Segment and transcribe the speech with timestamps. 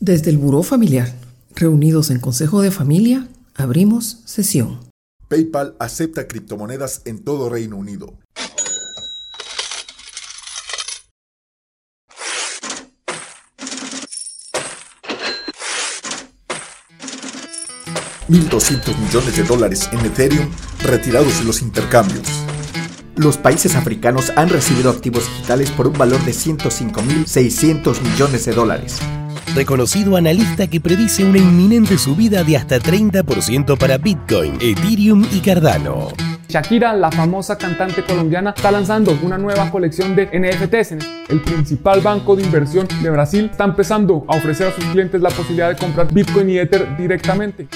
[0.00, 1.10] Desde el Buró Familiar,
[1.54, 4.80] reunidos en Consejo de Familia, abrimos sesión.
[5.28, 8.12] PayPal acepta criptomonedas en todo Reino Unido.
[18.28, 20.50] $1.200 millones de dólares en Ethereum
[20.82, 22.26] retirados de los intercambios.
[23.14, 28.98] Los países africanos han recibido activos digitales por un valor de 105.600 millones de dólares.
[29.56, 36.08] Reconocido analista que predice una inminente subida de hasta 30% para Bitcoin, Ethereum y Cardano.
[36.46, 41.30] Shakira, la famosa cantante colombiana, está lanzando una nueva colección de NFTs.
[41.30, 45.30] El principal banco de inversión de Brasil está empezando a ofrecer a sus clientes la
[45.30, 47.66] posibilidad de comprar Bitcoin y Ether directamente.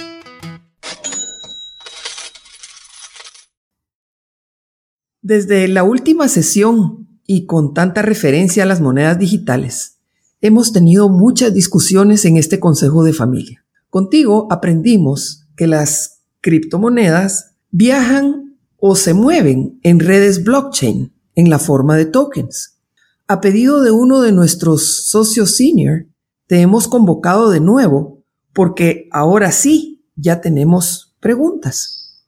[5.22, 9.99] Desde la última sesión y con tanta referencia a las monedas digitales,
[10.40, 13.64] hemos tenido muchas discusiones en este Consejo de Familia.
[13.88, 21.96] Contigo aprendimos que las criptomonedas viajan o se mueven en redes blockchain en la forma
[21.96, 22.78] de tokens.
[23.26, 26.06] A pedido de uno de nuestros socios senior,
[26.46, 32.26] te hemos convocado de nuevo porque ahora sí ya tenemos preguntas.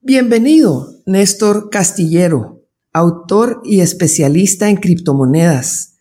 [0.00, 5.91] Bienvenido, Néstor Castillero, autor y especialista en criptomonedas.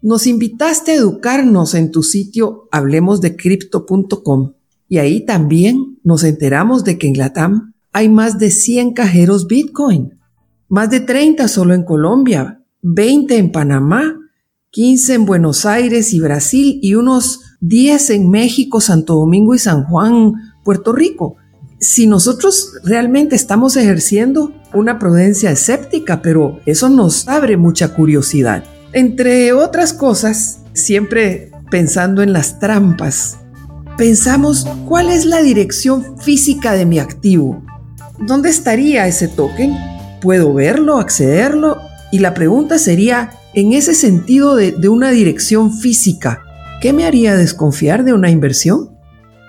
[0.00, 4.52] Nos invitaste a educarnos en tu sitio hablemosdecrypto.com
[4.88, 10.18] y ahí también nos enteramos de que en Latam hay más de 100 cajeros Bitcoin,
[10.68, 14.18] más de 30 solo en Colombia, 20 en Panamá,
[14.70, 19.84] 15 en Buenos Aires y Brasil y unos 10 en México, Santo Domingo y San
[19.84, 21.36] Juan, Puerto Rico
[21.80, 28.64] si nosotros realmente estamos ejerciendo una prudencia escéptica, pero eso nos abre mucha curiosidad.
[28.98, 33.38] Entre otras cosas, siempre pensando en las trampas,
[33.96, 37.62] pensamos cuál es la dirección física de mi activo.
[38.18, 39.76] ¿Dónde estaría ese token?
[40.20, 41.76] ¿Puedo verlo, accederlo?
[42.10, 46.42] Y la pregunta sería, en ese sentido de, una dirección física,
[46.82, 48.98] ¿qué me haría desconfiar de una inversión?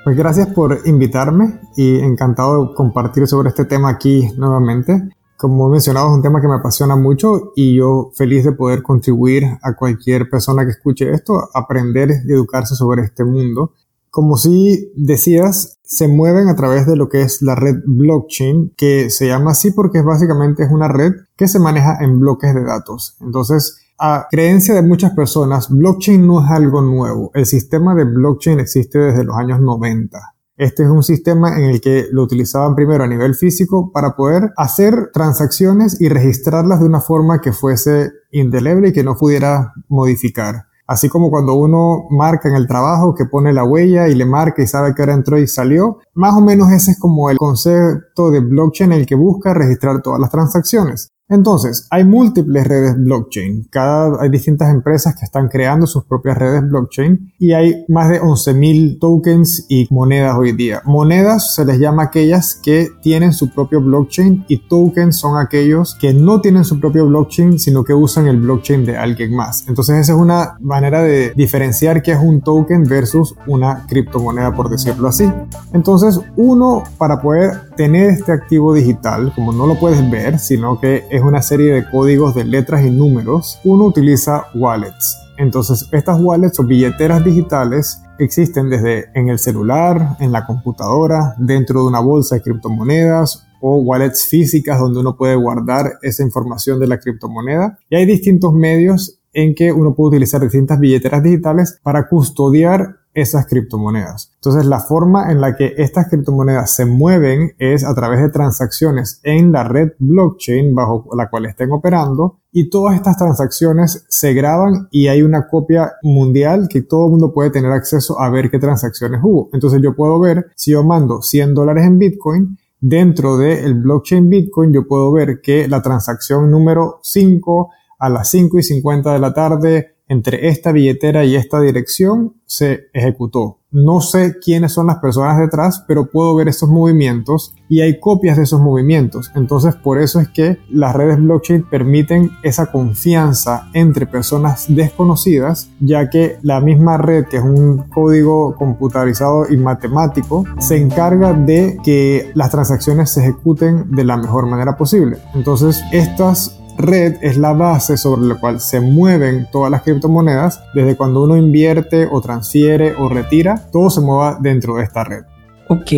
[0.03, 5.09] Pues gracias por invitarme y encantado de compartir sobre este tema aquí nuevamente.
[5.39, 8.83] Como he mencionado, es un tema que me apasiona mucho y yo feliz de poder
[8.83, 13.71] contribuir a cualquier persona que escuche esto, aprender y educarse sobre este mundo.
[14.09, 19.09] Como si decías, se mueven a través de lo que es la red blockchain, que
[19.09, 23.15] se llama así porque básicamente es una red que se maneja en bloques de datos.
[23.21, 27.31] Entonces, a creencia de muchas personas, blockchain no es algo nuevo.
[27.33, 30.19] El sistema de blockchain existe desde los años 90.
[30.59, 34.51] Este es un sistema en el que lo utilizaban primero a nivel físico para poder
[34.57, 40.65] hacer transacciones y registrarlas de una forma que fuese indeleble y que no pudiera modificar.
[40.85, 44.61] Así como cuando uno marca en el trabajo que pone la huella y le marca
[44.61, 48.29] y sabe que ahora entró y salió, más o menos ese es como el concepto
[48.29, 51.13] de blockchain en el que busca registrar todas las transacciones.
[51.29, 53.67] Entonces, hay múltiples redes blockchain.
[53.69, 58.19] Cada, hay distintas empresas que están creando sus propias redes blockchain y hay más de
[58.19, 60.81] 11.000 tokens y monedas hoy día.
[60.85, 66.13] Monedas se les llama aquellas que tienen su propio blockchain y tokens son aquellos que
[66.13, 69.65] no tienen su propio blockchain sino que usan el blockchain de alguien más.
[69.67, 74.69] Entonces, esa es una manera de diferenciar qué es un token versus una criptomoneda, por
[74.69, 75.31] decirlo así.
[75.73, 81.03] Entonces, uno, para poder tener este activo digital, como no lo puedes ver, sino que
[81.23, 85.17] una serie de códigos de letras y números, uno utiliza wallets.
[85.37, 91.81] Entonces, estas wallets o billeteras digitales existen desde en el celular, en la computadora, dentro
[91.81, 96.87] de una bolsa de criptomonedas o wallets físicas donde uno puede guardar esa información de
[96.87, 97.77] la criptomoneda.
[97.89, 103.45] Y hay distintos medios en que uno puede utilizar distintas billeteras digitales para custodiar esas
[103.47, 104.31] criptomonedas.
[104.35, 109.19] Entonces la forma en la que estas criptomonedas se mueven es a través de transacciones
[109.23, 114.87] en la red blockchain bajo la cual estén operando y todas estas transacciones se graban
[114.91, 118.59] y hay una copia mundial que todo el mundo puede tener acceso a ver qué
[118.59, 119.49] transacciones hubo.
[119.53, 124.71] Entonces yo puedo ver si yo mando 100 dólares en Bitcoin dentro del blockchain Bitcoin
[124.71, 127.69] yo puedo ver que la transacción número 5
[127.99, 132.87] a las 5 y 50 de la tarde entre esta billetera y esta dirección se
[132.93, 133.59] ejecutó.
[133.71, 138.37] No sé quiénes son las personas detrás, pero puedo ver esos movimientos y hay copias
[138.37, 139.31] de esos movimientos.
[139.35, 146.09] Entonces, por eso es que las redes blockchain permiten esa confianza entre personas desconocidas, ya
[146.09, 152.31] que la misma red, que es un código computarizado y matemático, se encarga de que
[152.33, 155.17] las transacciones se ejecuten de la mejor manera posible.
[155.35, 160.61] Entonces, estas red es la base sobre la cual se mueven todas las criptomonedas.
[160.73, 165.23] Desde cuando uno invierte o transfiere o retira, todo se mueva dentro de esta red.
[165.67, 165.91] Ok,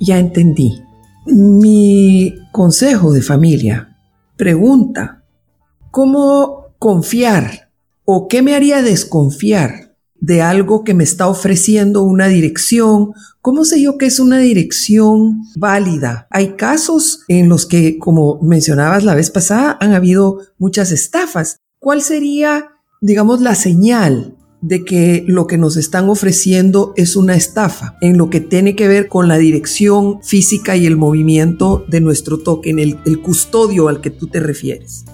[0.00, 0.82] ya entendí.
[1.26, 3.96] Mi consejo de familia
[4.36, 5.22] pregunta,
[5.90, 7.70] ¿cómo confiar
[8.04, 9.85] o qué me haría desconfiar
[10.20, 13.12] de algo que me está ofreciendo una dirección.
[13.40, 16.26] ¿Cómo sé yo que es una dirección válida?
[16.30, 21.60] Hay casos en los que, como mencionabas la vez pasada, han habido muchas estafas.
[21.78, 27.96] ¿Cuál sería, digamos, la señal de que lo que nos están ofreciendo es una estafa
[28.00, 32.38] en lo que tiene que ver con la dirección física y el movimiento de nuestro
[32.38, 35.04] token, el, el custodio al que tú te refieres?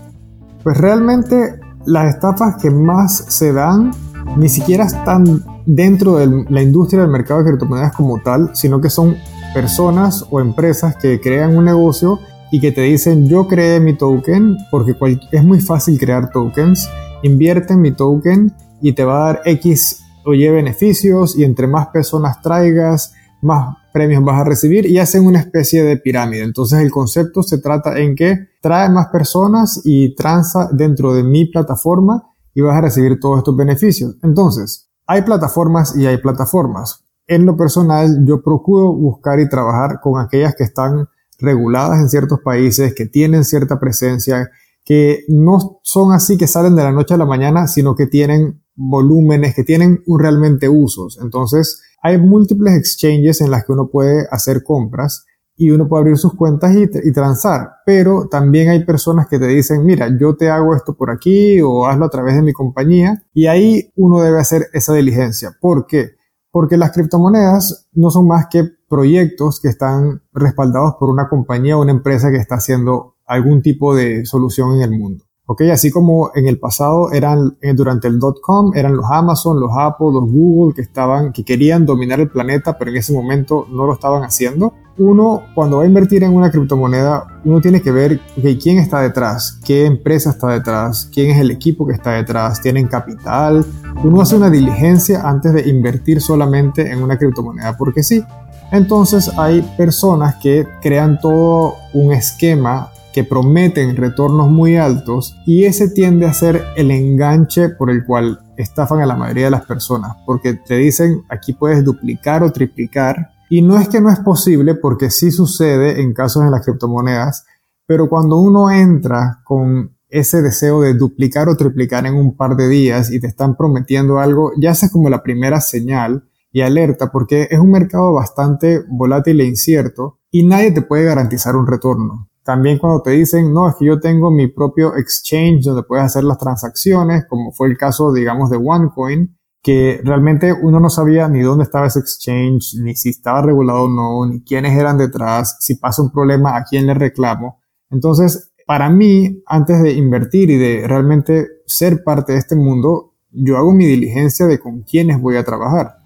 [0.62, 3.90] Pues realmente las estafas que más se dan
[4.36, 8.90] ni siquiera están dentro de la industria del mercado de criptomonedas como tal, sino que
[8.90, 9.16] son
[9.54, 12.18] personas o empresas que crean un negocio
[12.50, 14.94] y que te dicen yo creé mi token porque
[15.32, 16.88] es muy fácil crear tokens,
[17.22, 21.66] invierte en mi token y te va a dar X o Y beneficios y entre
[21.66, 26.42] más personas traigas, más premios vas a recibir y hacen una especie de pirámide.
[26.42, 31.46] Entonces el concepto se trata en que trae más personas y transa dentro de mi
[31.46, 34.16] plataforma y vas a recibir todos estos beneficios.
[34.22, 37.04] Entonces, hay plataformas y hay plataformas.
[37.26, 41.08] En lo personal, yo procuro buscar y trabajar con aquellas que están
[41.38, 44.50] reguladas en ciertos países, que tienen cierta presencia,
[44.84, 48.62] que no son así que salen de la noche a la mañana, sino que tienen
[48.74, 51.18] volúmenes, que tienen realmente usos.
[51.22, 55.24] Entonces, hay múltiples exchanges en las que uno puede hacer compras
[55.56, 59.46] y uno puede abrir sus cuentas y, y, transar, pero también hay personas que te
[59.46, 63.22] dicen, mira, yo te hago esto por aquí o hazlo a través de mi compañía
[63.32, 65.56] y ahí uno debe hacer esa diligencia.
[65.60, 66.12] ¿Por qué?
[66.50, 71.82] Porque las criptomonedas no son más que proyectos que están respaldados por una compañía o
[71.82, 75.24] una empresa que está haciendo algún tipo de solución en el mundo.
[75.46, 75.62] ¿Ok?
[75.72, 80.08] Así como en el pasado eran, eh, durante el dot-com, eran los Amazon, los Apple,
[80.12, 83.94] los Google que estaban, que querían dominar el planeta, pero en ese momento no lo
[83.94, 84.74] estaban haciendo.
[84.98, 88.20] Uno, cuando va a invertir en una criptomoneda, uno tiene que ver
[88.62, 92.86] quién está detrás, qué empresa está detrás, quién es el equipo que está detrás, tienen
[92.88, 93.64] capital.
[94.04, 98.22] Uno hace una diligencia antes de invertir solamente en una criptomoneda, porque sí.
[98.70, 105.88] Entonces hay personas que crean todo un esquema que prometen retornos muy altos y ese
[105.88, 110.16] tiende a ser el enganche por el cual estafan a la mayoría de las personas,
[110.26, 114.74] porque te dicen aquí puedes duplicar o triplicar y no es que no es posible
[114.74, 117.44] porque sí sucede en casos de las criptomonedas,
[117.86, 122.68] pero cuando uno entra con ese deseo de duplicar o triplicar en un par de
[122.68, 127.48] días y te están prometiendo algo, ya es como la primera señal y alerta porque
[127.50, 132.28] es un mercado bastante volátil e incierto y nadie te puede garantizar un retorno.
[132.44, 136.24] También cuando te dicen, no, es que yo tengo mi propio exchange donde puedes hacer
[136.24, 141.40] las transacciones, como fue el caso, digamos, de OneCoin, que realmente uno no sabía ni
[141.40, 145.76] dónde estaba ese exchange, ni si estaba regulado o no, ni quiénes eran detrás, si
[145.76, 147.60] pasa un problema, a quién le reclamo.
[147.88, 153.56] Entonces, para mí, antes de invertir y de realmente ser parte de este mundo, yo
[153.56, 156.01] hago mi diligencia de con quiénes voy a trabajar.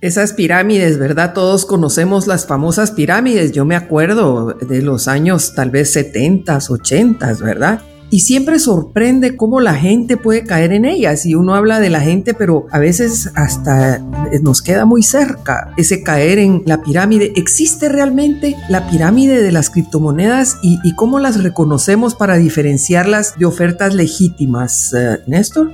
[0.00, 1.32] Esas pirámides, ¿verdad?
[1.34, 3.50] Todos conocemos las famosas pirámides.
[3.50, 7.82] Yo me acuerdo de los años tal vez 70, 80, ¿verdad?
[8.08, 11.26] Y siempre sorprende cómo la gente puede caer en ellas.
[11.26, 13.98] Y uno habla de la gente, pero a veces hasta
[14.40, 17.32] nos queda muy cerca ese caer en la pirámide.
[17.34, 23.94] ¿Existe realmente la pirámide de las criptomonedas y, cómo las reconocemos para diferenciarlas de ofertas
[23.94, 25.72] legítimas, eh, Néstor?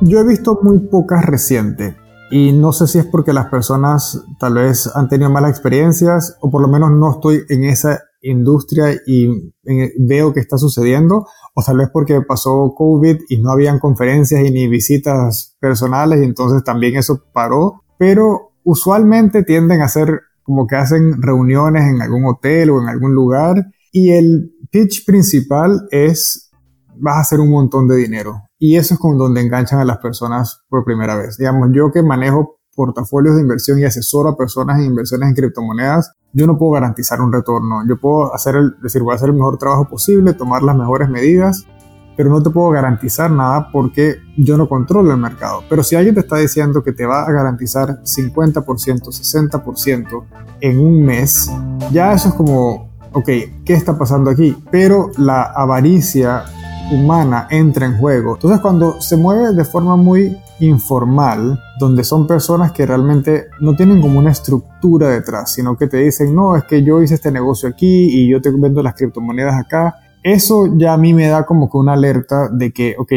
[0.00, 1.96] Yo he visto muy pocas recientes.
[2.30, 6.50] Y no sé si es porque las personas tal vez han tenido malas experiencias o
[6.50, 9.52] por lo menos no estoy en esa industria y
[9.98, 14.50] veo que está sucediendo o tal vez porque pasó COVID y no habían conferencias y
[14.50, 17.84] ni visitas personales y entonces también eso paró.
[17.98, 23.14] Pero usualmente tienden a hacer como que hacen reuniones en algún hotel o en algún
[23.14, 23.56] lugar
[23.90, 26.50] y el pitch principal es
[26.96, 29.98] vas a hacer un montón de dinero y eso es con donde enganchan a las
[29.98, 31.36] personas por primera vez.
[31.38, 36.12] Digamos, yo que manejo portafolios de inversión y asesoro a personas en inversiones en criptomonedas,
[36.32, 37.86] yo no puedo garantizar un retorno.
[37.88, 41.08] Yo puedo hacer el, decir, voy a hacer el mejor trabajo posible, tomar las mejores
[41.08, 41.66] medidas,
[42.16, 45.62] pero no te puedo garantizar nada porque yo no controlo el mercado.
[45.68, 50.24] Pero si alguien te está diciendo que te va a garantizar 50%, 60%
[50.60, 51.50] en un mes,
[51.92, 53.26] ya eso es como, ok,
[53.64, 54.56] ¿qué está pasando aquí?
[54.70, 56.44] Pero la avaricia
[56.90, 58.34] humana entra en juego.
[58.34, 64.00] Entonces cuando se mueve de forma muy informal, donde son personas que realmente no tienen
[64.00, 67.68] como una estructura detrás, sino que te dicen, no, es que yo hice este negocio
[67.68, 71.70] aquí y yo te vendo las criptomonedas acá, eso ya a mí me da como
[71.70, 73.12] que una alerta de que, ok,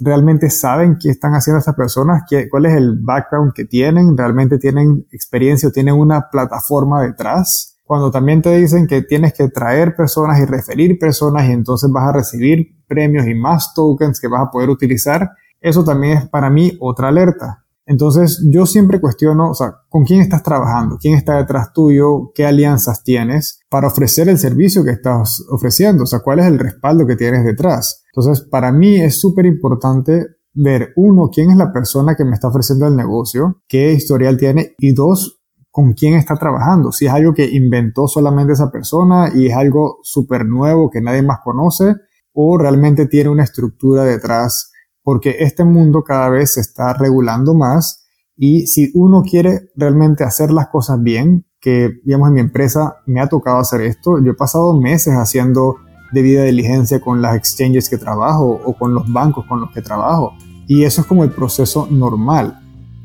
[0.00, 4.58] realmente saben qué están haciendo estas personas, qué, cuál es el background que tienen, realmente
[4.58, 7.71] tienen experiencia o tienen una plataforma detrás.
[7.92, 12.08] Cuando también te dicen que tienes que traer personas y referir personas y entonces vas
[12.08, 15.28] a recibir premios y más tokens que vas a poder utilizar,
[15.60, 17.66] eso también es para mí otra alerta.
[17.84, 20.96] Entonces yo siempre cuestiono, o sea, ¿con quién estás trabajando?
[20.98, 22.32] ¿Quién está detrás tuyo?
[22.34, 26.04] ¿Qué alianzas tienes para ofrecer el servicio que estás ofreciendo?
[26.04, 28.04] O sea, ¿cuál es el respaldo que tienes detrás?
[28.16, 32.48] Entonces, para mí es súper importante ver, uno, quién es la persona que me está
[32.48, 35.41] ofreciendo el negocio, qué historial tiene, y dos,
[35.72, 36.92] con quién está trabajando.
[36.92, 41.22] Si es algo que inventó solamente esa persona y es algo súper nuevo que nadie
[41.22, 41.96] más conoce,
[42.34, 44.70] o realmente tiene una estructura detrás
[45.02, 50.50] porque este mundo cada vez se está regulando más y si uno quiere realmente hacer
[50.50, 54.36] las cosas bien, que digamos en mi empresa me ha tocado hacer esto, yo he
[54.36, 55.76] pasado meses haciendo
[56.12, 60.32] debida diligencia con las exchanges que trabajo o con los bancos con los que trabajo
[60.66, 62.60] y eso es como el proceso normal,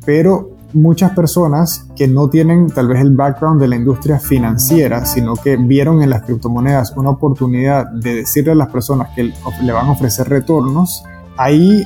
[0.05, 5.35] pero muchas personas que no tienen tal vez el background de la industria financiera, sino
[5.35, 9.87] que vieron en las criptomonedas una oportunidad de decirle a las personas que le van
[9.87, 11.03] a ofrecer retornos,
[11.37, 11.83] ahí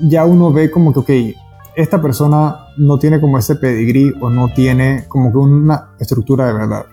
[0.00, 1.36] ya uno ve como que, ok,
[1.76, 6.52] esta persona no tiene como ese pedigrí o no tiene como que una estructura de
[6.52, 6.86] verdad.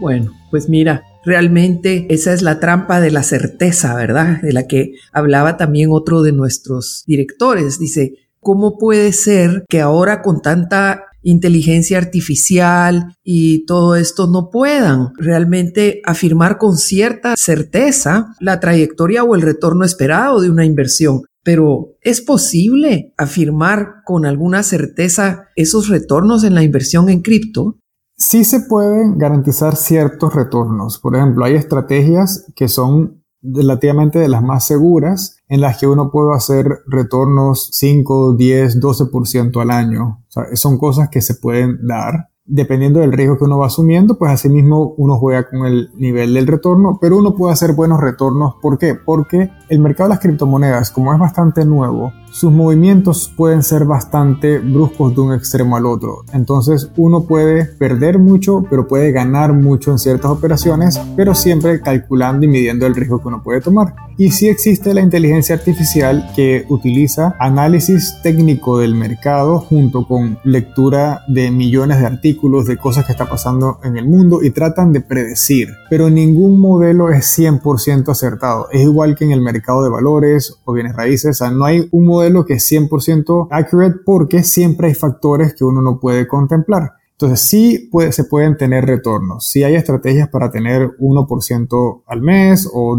[0.00, 4.40] Bueno, pues mira, realmente esa es la trampa de la certeza, ¿verdad?
[4.42, 7.78] De la que hablaba también otro de nuestros directores.
[7.78, 8.14] Dice,
[8.48, 16.00] ¿cómo puede ser que ahora con tanta inteligencia artificial y todo esto no puedan realmente
[16.06, 21.24] afirmar con cierta certeza la trayectoria o el retorno esperado de una inversión.
[21.44, 27.76] Pero ¿es posible afirmar con alguna certeza esos retornos en la inversión en cripto?
[28.16, 30.98] Sí se pueden garantizar ciertos retornos.
[31.00, 36.10] Por ejemplo, hay estrategias que son relativamente de las más seguras en las que uno
[36.10, 40.24] puede hacer retornos 5, 10, 12% al año.
[40.54, 44.94] Son cosas que se pueden dar dependiendo del riesgo que uno va asumiendo, pues asimismo
[44.96, 48.54] uno juega con el nivel del retorno, pero uno puede hacer buenos retornos.
[48.62, 48.94] ¿Por qué?
[48.94, 54.58] Porque el mercado de las criptomonedas, como es bastante nuevo, sus movimientos pueden ser bastante
[54.58, 56.24] bruscos de un extremo al otro.
[56.32, 62.44] Entonces uno puede perder mucho, pero puede ganar mucho en ciertas operaciones, pero siempre calculando
[62.44, 63.94] y midiendo el riesgo que uno puede tomar.
[64.16, 71.22] Y sí existe la inteligencia artificial que utiliza análisis técnico del mercado junto con lectura
[71.28, 75.00] de millones de artículos de cosas que está pasando en el mundo y tratan de
[75.00, 75.68] predecir.
[75.88, 78.68] Pero ningún modelo es 100% acertado.
[78.72, 81.30] Es igual que en el mercado de valores o bienes raíces.
[81.30, 85.64] O sea, no hay un modelo que es 100% accurate porque siempre hay factores que
[85.64, 86.92] uno no puede contemplar.
[87.12, 92.70] Entonces sí puede, se pueden tener retornos, sí hay estrategias para tener 1% al mes
[92.72, 92.96] o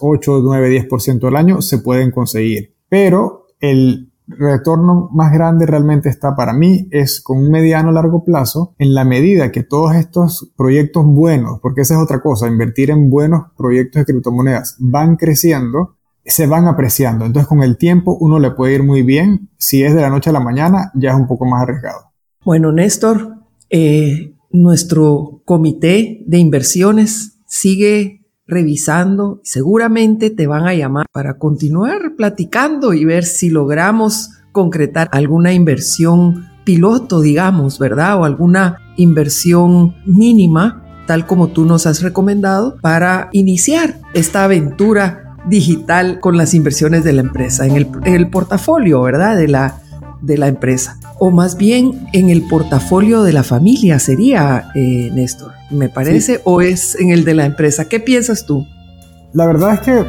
[0.00, 2.74] 8, 9, 10% al año, se pueden conseguir.
[2.88, 8.74] Pero el retorno más grande realmente está para mí es con un mediano largo plazo
[8.78, 13.10] en la medida que todos estos proyectos buenos, porque esa es otra cosa, invertir en
[13.10, 17.24] buenos proyectos de criptomonedas van creciendo, se van apreciando.
[17.24, 19.50] Entonces con el tiempo uno le puede ir muy bien.
[19.56, 22.12] Si es de la noche a la mañana, ya es un poco más arriesgado.
[22.44, 23.36] Bueno, Néstor,
[23.68, 29.40] eh, nuestro comité de inversiones sigue revisando.
[29.44, 36.48] Seguramente te van a llamar para continuar platicando y ver si logramos concretar alguna inversión
[36.64, 38.20] piloto, digamos, ¿verdad?
[38.20, 46.20] O alguna inversión mínima, tal como tú nos has recomendado, para iniciar esta aventura digital
[46.20, 49.36] con las inversiones de la empresa, en el, portafolio, ¿verdad?
[49.36, 49.82] De la,
[50.22, 50.98] de la empresa.
[51.18, 56.60] O más bien en el portafolio de la familia sería, eh, Néstor, me parece, o
[56.60, 57.86] es en el de la empresa.
[57.86, 58.64] ¿Qué piensas tú?
[59.32, 60.04] La verdad es que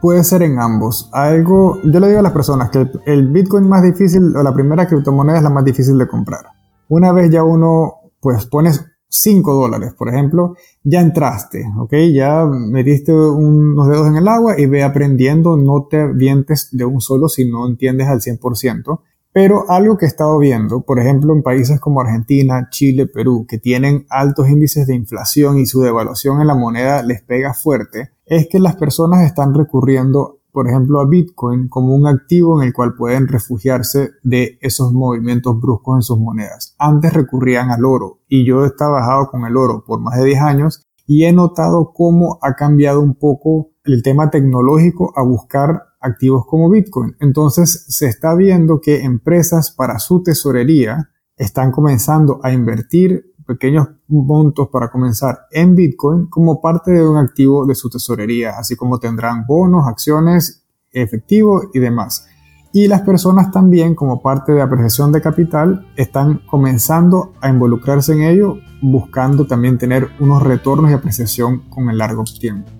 [0.00, 1.10] puede ser en ambos.
[1.12, 4.86] Algo, yo le digo a las personas que el Bitcoin más difícil o la primera
[4.86, 6.46] criptomoneda es la más difícil de comprar.
[6.88, 11.94] Una vez ya uno pues pones 5 dólares, por ejemplo, ya entraste, ¿ok?
[12.12, 17.00] Ya metiste unos dedos en el agua y ve aprendiendo, no te vientes de un
[17.00, 19.00] solo si no entiendes al 100%.
[19.32, 23.58] Pero algo que he estado viendo, por ejemplo, en países como Argentina, Chile, Perú, que
[23.58, 28.48] tienen altos índices de inflación y su devaluación en la moneda les pega fuerte, es
[28.48, 32.94] que las personas están recurriendo por ejemplo, a Bitcoin como un activo en el cual
[32.94, 36.74] pueden refugiarse de esos movimientos bruscos en sus monedas.
[36.78, 40.40] Antes recurrían al oro y yo he trabajado con el oro por más de 10
[40.40, 46.44] años y he notado cómo ha cambiado un poco el tema tecnológico a buscar activos
[46.46, 47.16] como Bitcoin.
[47.20, 54.68] Entonces se está viendo que empresas para su tesorería están comenzando a invertir pequeños montos
[54.68, 59.46] para comenzar en Bitcoin como parte de un activo de su tesorería, así como tendrán
[59.46, 62.28] bonos, acciones, efectivo y demás.
[62.74, 68.22] Y las personas también, como parte de apreciación de capital, están comenzando a involucrarse en
[68.24, 72.70] ello, buscando también tener unos retornos y apreciación con el largo tiempo.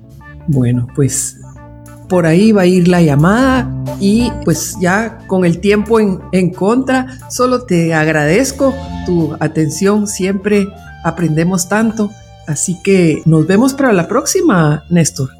[0.46, 1.40] Bueno, pues
[2.08, 6.52] por ahí va a ir la llamada y pues ya con el tiempo en, en
[6.52, 8.74] contra, solo te agradezco
[9.06, 10.68] tu atención, siempre
[11.04, 12.10] aprendemos tanto,
[12.46, 15.30] así que nos vemos para la próxima, Néstor.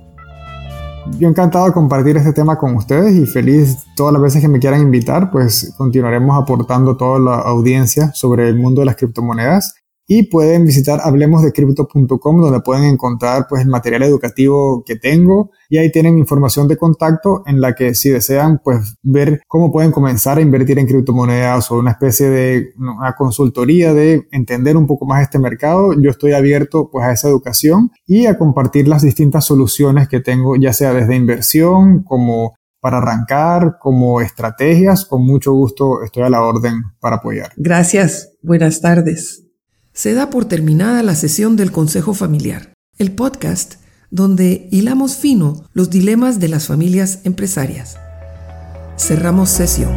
[1.19, 4.59] Yo encantado de compartir este tema con ustedes y feliz todas las veces que me
[4.59, 9.75] quieran invitar, pues continuaremos aportando toda la audiencia sobre el mundo de las criptomonedas
[10.11, 15.93] y pueden visitar hablemosdecrypto.com donde pueden encontrar pues el material educativo que tengo y ahí
[15.93, 20.41] tienen información de contacto en la que si desean pues ver cómo pueden comenzar a
[20.41, 25.39] invertir en criptomonedas o una especie de una consultoría de entender un poco más este
[25.39, 30.21] mercado, yo estoy abierto pues a esa educación y a compartir las distintas soluciones que
[30.21, 36.31] tengo ya sea desde inversión como para arrancar, como estrategias, con mucho gusto estoy a
[36.31, 37.51] la orden para apoyar.
[37.57, 39.48] Gracias, buenas tardes
[39.99, 43.75] se da por terminada la sesión del Consejo Familiar, el podcast
[44.13, 47.97] donde hilamos fino los dilemas de las familias empresarias.
[48.97, 49.91] Cerramos sesión.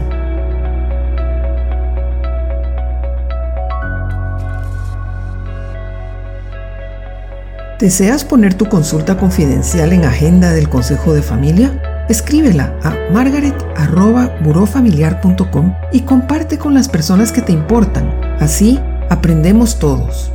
[7.80, 12.08] ¿Deseas poner tu consulta confidencial en agenda del Consejo de Familia?
[12.10, 18.10] Escríbela a margaret.burofamiliar.com y comparte con las personas que te importan.
[18.40, 18.80] Así
[19.12, 20.32] aprendemos todos.